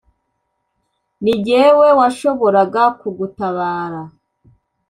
[1.23, 4.01] ni jyewe washoboraga kugutabara.